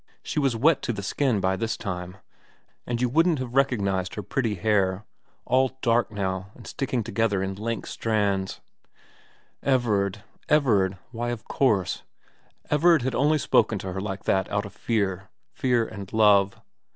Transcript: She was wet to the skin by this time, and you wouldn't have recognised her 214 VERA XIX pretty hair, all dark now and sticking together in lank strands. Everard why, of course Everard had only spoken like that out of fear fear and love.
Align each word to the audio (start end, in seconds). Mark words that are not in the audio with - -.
She 0.23 0.39
was 0.39 0.55
wet 0.55 0.81
to 0.81 0.93
the 0.93 1.03
skin 1.03 1.39
by 1.39 1.55
this 1.55 1.77
time, 1.77 2.17
and 2.87 2.99
you 2.99 3.07
wouldn't 3.07 3.37
have 3.37 3.53
recognised 3.53 4.15
her 4.15 4.23
214 4.23 4.23
VERA 4.23 4.25
XIX 4.25 4.33
pretty 4.33 4.55
hair, 4.95 5.05
all 5.45 5.77
dark 5.83 6.11
now 6.11 6.49
and 6.55 6.65
sticking 6.65 7.03
together 7.03 7.43
in 7.43 7.53
lank 7.53 7.85
strands. 7.85 8.61
Everard 9.61 10.17
why, 11.11 11.29
of 11.29 11.45
course 11.47 12.01
Everard 12.71 13.03
had 13.03 13.13
only 13.13 13.37
spoken 13.37 13.77
like 14.01 14.23
that 14.23 14.49
out 14.49 14.65
of 14.65 14.73
fear 14.73 15.29
fear 15.53 15.85
and 15.85 16.11
love. 16.11 16.59